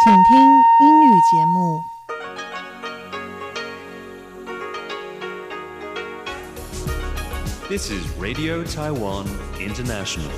[0.00, 0.37] 请听
[0.79, 1.83] 英语节目。
[7.67, 9.27] This is Radio Taiwan
[9.59, 10.31] International.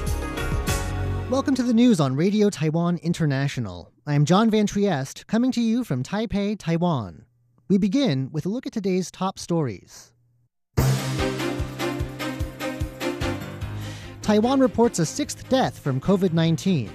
[1.30, 3.92] Welcome to the news on Radio Taiwan International.
[4.08, 7.26] I am John Van Trieste, coming to you from Taipei, Taiwan.
[7.70, 10.14] We begin with a look at today's top stories.
[14.24, 16.90] Taiwan reports a sixth death from COVID 19.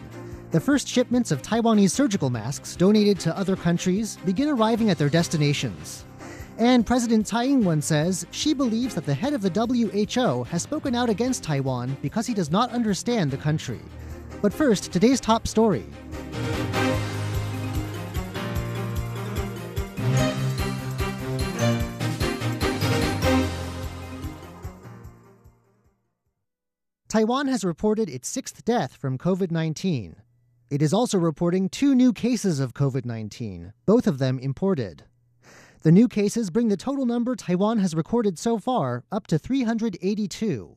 [0.51, 5.11] The first shipments of Taiwanese surgical masks donated to other countries begin arriving at their
[5.11, 6.07] destinations.
[6.57, 10.63] And President Tsai Ing wen says she believes that the head of the WHO has
[10.63, 13.79] spoken out against Taiwan because he does not understand the country.
[14.41, 15.85] But first, today's top story.
[27.09, 30.17] Taiwan has reported its sixth death from COVID 19.
[30.71, 35.05] It is also reporting two new cases of COVID 19, both of them imported.
[35.81, 40.77] The new cases bring the total number Taiwan has recorded so far up to 382.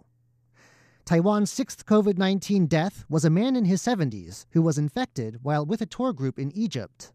[1.03, 5.65] Taiwan's sixth COVID 19 death was a man in his 70s who was infected while
[5.65, 7.11] with a tour group in Egypt.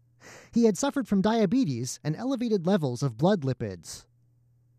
[0.53, 4.05] He had suffered from diabetes and elevated levels of blood lipids.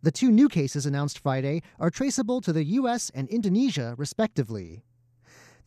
[0.03, 4.85] The two new cases announced Friday are traceable to the US and Indonesia, respectively.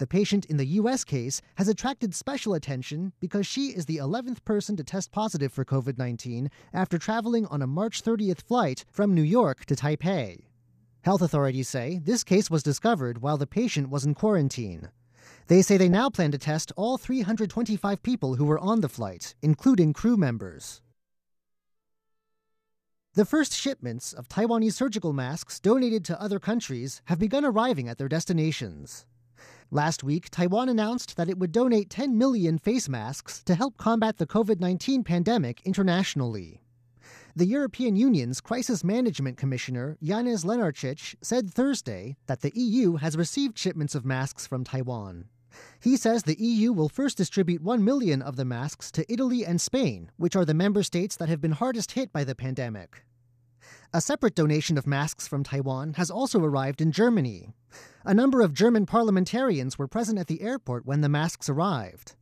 [0.01, 4.43] The patient in the US case has attracted special attention because she is the 11th
[4.43, 9.13] person to test positive for COVID 19 after traveling on a March 30th flight from
[9.13, 10.45] New York to Taipei.
[11.03, 14.89] Health authorities say this case was discovered while the patient was in quarantine.
[15.45, 19.35] They say they now plan to test all 325 people who were on the flight,
[19.43, 20.81] including crew members.
[23.13, 27.99] The first shipments of Taiwanese surgical masks donated to other countries have begun arriving at
[27.99, 29.05] their destinations.
[29.73, 34.17] Last week, Taiwan announced that it would donate 10 million face masks to help combat
[34.17, 36.59] the COVID 19 pandemic internationally.
[37.37, 43.57] The European Union's Crisis Management Commissioner, Janez Lenarcic, said Thursday that the EU has received
[43.57, 45.29] shipments of masks from Taiwan.
[45.79, 49.61] He says the EU will first distribute 1 million of the masks to Italy and
[49.61, 53.05] Spain, which are the member states that have been hardest hit by the pandemic.
[53.93, 57.49] A separate donation of masks from Taiwan has also arrived in Germany.
[58.05, 62.15] A number of German parliamentarians were present at the airport when the masks arrived.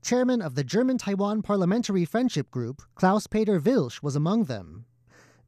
[0.00, 4.84] Chairman of the German Taiwan Parliamentary Friendship Group, Klaus Peter Willsch, was among them.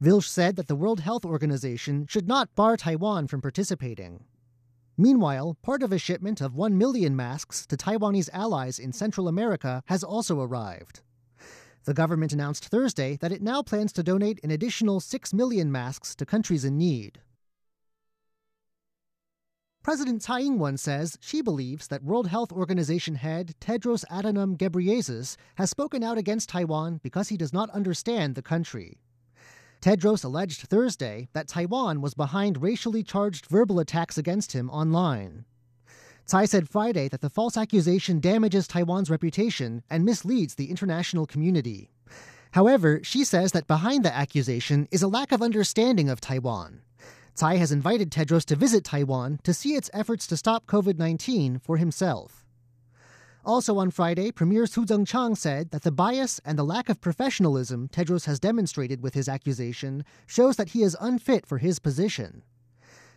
[0.03, 4.25] Willsch said that the World Health Organization should not bar Taiwan from participating.
[4.97, 9.83] Meanwhile, part of a shipment of 1 million masks to Taiwanese allies in Central America
[9.85, 10.99] has also arrived.
[11.85, 16.15] The government announced Thursday that it now plans to donate an additional 6 million masks
[16.15, 17.21] to countries in need.
[19.83, 25.37] President Tsai Ing wen says she believes that World Health Organization head Tedros Adhanom Ghebreyesus
[25.55, 28.99] has spoken out against Taiwan because he does not understand the country.
[29.81, 35.45] Tedros alleged Thursday that Taiwan was behind racially charged verbal attacks against him online.
[36.25, 41.89] Tsai said Friday that the false accusation damages Taiwan's reputation and misleads the international community.
[42.51, 46.81] However, she says that behind the accusation is a lack of understanding of Taiwan.
[47.35, 51.59] Tsai has invited Tedros to visit Taiwan to see its efforts to stop COVID 19
[51.59, 52.45] for himself.
[53.43, 57.01] Also on Friday, Premier Su Tseng Chang said that the bias and the lack of
[57.01, 62.43] professionalism Tedros has demonstrated with his accusation shows that he is unfit for his position.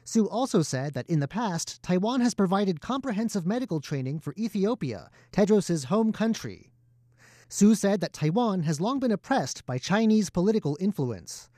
[0.04, 5.10] Su also said that in the past, Taiwan has provided comprehensive medical training for Ethiopia,
[5.32, 6.72] Tedros' home country.
[7.48, 11.48] Su said that Taiwan has long been oppressed by Chinese political influence.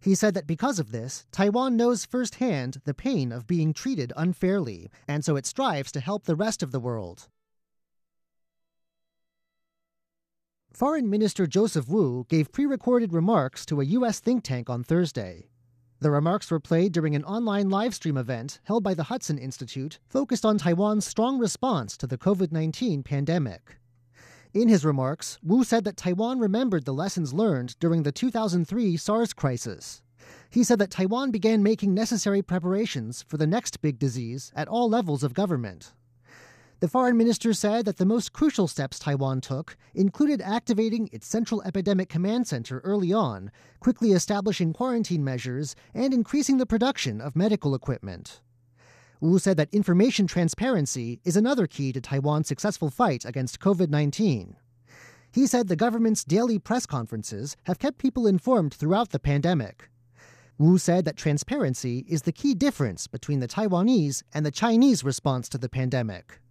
[0.00, 4.90] He said that because of this, Taiwan knows firsthand the pain of being treated unfairly,
[5.06, 7.28] and so it strives to help the rest of the world.
[10.72, 14.18] Foreign Minister Joseph Wu gave pre recorded remarks to a U.S.
[14.18, 15.50] think tank on Thursday.
[16.02, 20.00] The remarks were played during an online live stream event held by the Hudson Institute
[20.08, 23.78] focused on Taiwan's strong response to the COVID 19 pandemic.
[24.52, 29.32] In his remarks, Wu said that Taiwan remembered the lessons learned during the 2003 SARS
[29.32, 30.02] crisis.
[30.50, 34.90] He said that Taiwan began making necessary preparations for the next big disease at all
[34.90, 35.92] levels of government.
[36.82, 41.62] The foreign minister said that the most crucial steps Taiwan took included activating its Central
[41.62, 47.76] Epidemic Command Center early on, quickly establishing quarantine measures, and increasing the production of medical
[47.76, 48.40] equipment.
[49.20, 54.56] Wu said that information transparency is another key to Taiwan's successful fight against COVID 19.
[55.30, 59.88] He said the government's daily press conferences have kept people informed throughout the pandemic.
[60.58, 65.48] Wu said that transparency is the key difference between the Taiwanese and the Chinese response
[65.48, 66.41] to the pandemic.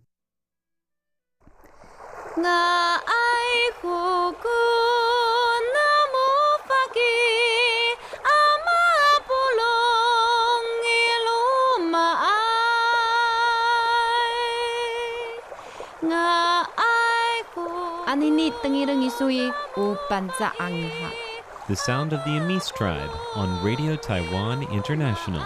[21.68, 25.46] The sound of the Amis tribe on Radio Taiwan International.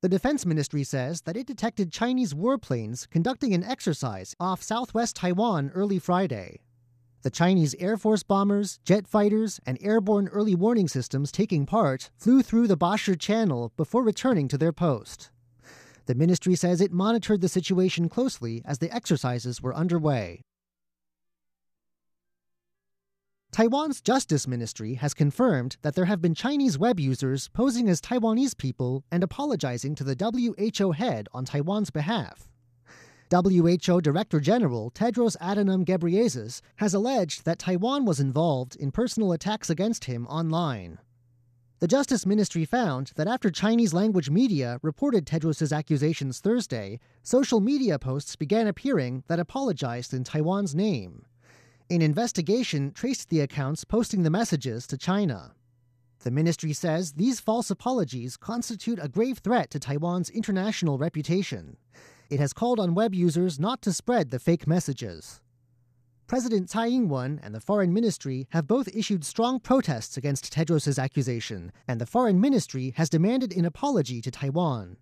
[0.00, 5.72] The Defense Ministry says that it detected Chinese warplanes conducting an exercise off southwest Taiwan
[5.74, 6.60] early Friday.
[7.22, 12.42] The Chinese Air Force bombers, jet fighters, and airborne early warning systems taking part flew
[12.42, 15.32] through the Bashi Channel before returning to their post.
[16.06, 20.42] The ministry says it monitored the situation closely as the exercises were underway.
[23.50, 28.56] Taiwan's Justice Ministry has confirmed that there have been Chinese web users posing as Taiwanese
[28.56, 32.48] people and apologizing to the WHO head on Taiwan's behalf.
[33.30, 39.70] WHO Director General Tedros Adhanom Ghebreyesus has alleged that Taiwan was involved in personal attacks
[39.70, 40.98] against him online.
[41.80, 47.98] The Justice Ministry found that after Chinese language media reported Tedros' accusations Thursday, social media
[47.98, 51.24] posts began appearing that apologized in Taiwan's name.
[51.90, 55.54] An investigation traced the accounts posting the messages to China.
[56.18, 61.78] The ministry says these false apologies constitute a grave threat to Taiwan's international reputation.
[62.28, 65.40] It has called on web users not to spread the fake messages.
[66.26, 71.72] President Tsai Ing-wen and the Foreign Ministry have both issued strong protests against Tedros' accusation,
[71.86, 74.98] and the Foreign Ministry has demanded an apology to Taiwan.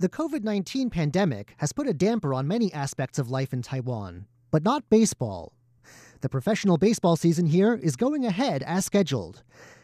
[0.00, 4.24] The COVID 19 pandemic has put a damper on many aspects of life in Taiwan,
[4.50, 5.52] but not baseball.
[6.22, 9.42] The professional baseball season here is going ahead as scheduled.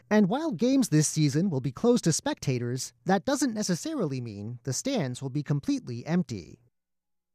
[0.08, 4.72] And while games this season will be closed to spectators, that doesn't necessarily mean the
[4.72, 6.60] stands will be completely empty.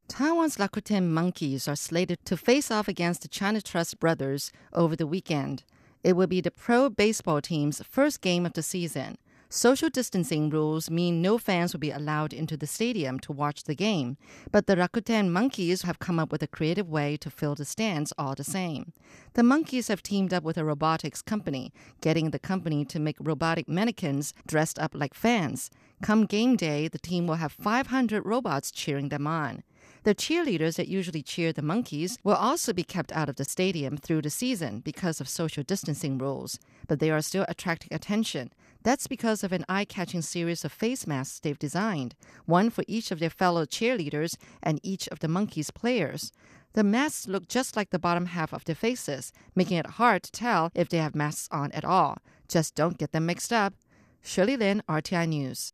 [0.08, 5.06] Taiwan's Rakuten Monkeys are slated to face off against the China Trust Brothers over the
[5.06, 5.62] weekend.
[6.02, 9.18] It will be the pro baseball team's first game of the season.
[9.54, 13.74] Social distancing rules mean no fans will be allowed into the stadium to watch the
[13.74, 14.16] game,
[14.50, 18.14] but the Rakuten Monkeys have come up with a creative way to fill the stands
[18.16, 18.94] all the same.
[19.34, 21.70] The Monkeys have teamed up with a robotics company,
[22.00, 25.68] getting the company to make robotic mannequins dressed up like fans.
[26.00, 29.64] Come game day, the team will have 500 robots cheering them on.
[30.04, 33.98] The cheerleaders that usually cheer the monkeys will also be kept out of the stadium
[33.98, 36.58] through the season because of social distancing rules,
[36.88, 38.50] but they are still attracting attention.
[38.84, 42.14] That's because of an eye catching series of face masks they've designed,
[42.46, 46.32] one for each of their fellow cheerleaders and each of the monkeys' players.
[46.72, 50.32] The masks look just like the bottom half of their faces, making it hard to
[50.32, 52.18] tell if they have masks on at all.
[52.48, 53.74] Just don't get them mixed up.
[54.20, 55.72] Shirley Lin, RTI News.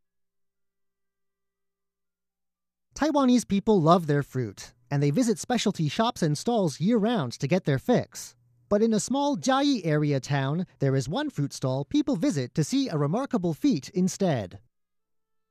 [2.95, 7.47] Taiwanese people love their fruit, and they visit specialty shops and stalls year round to
[7.47, 8.35] get their fix.
[8.69, 12.65] But in a small Jiayi area town, there is one fruit stall people visit to
[12.65, 14.59] see a remarkable feat instead.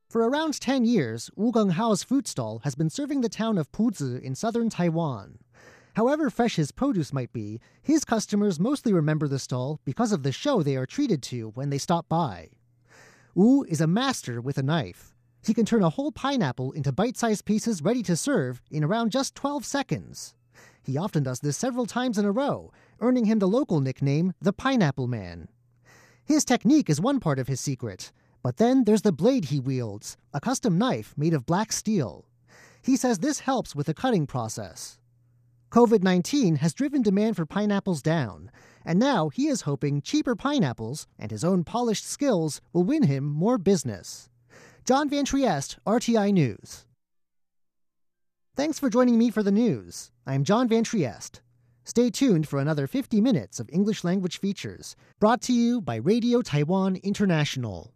[0.07, 4.21] For around 10 years, Wu Genghao's fruit stall has been serving the town of Puzi
[4.21, 5.39] in southern Taiwan.
[5.95, 10.31] However fresh his produce might be, his customers mostly remember the stall because of the
[10.31, 12.51] show they are treated to when they stop by.
[13.33, 15.15] Wu is a master with a knife.
[15.43, 19.11] He can turn a whole pineapple into bite sized pieces ready to serve in around
[19.11, 20.35] just 12 seconds.
[20.83, 24.53] He often does this several times in a row, earning him the local nickname the
[24.53, 25.49] Pineapple Man.
[26.25, 28.11] His technique is one part of his secret,
[28.43, 32.25] but then there's the blade he wields, a custom knife made of black steel.
[32.81, 34.99] He says this helps with the cutting process.
[35.71, 38.49] COVID 19 has driven demand for pineapples down,
[38.85, 43.25] and now he is hoping cheaper pineapples and his own polished skills will win him
[43.25, 44.29] more business.
[44.85, 46.85] John Van Trieste, RTI News.
[48.55, 50.11] Thanks for joining me for the news.
[50.25, 51.41] I'm John Van Trieste.
[51.87, 56.41] Stay tuned for another 50 minutes of English language features, brought to you by Radio
[56.41, 57.93] Taiwan International.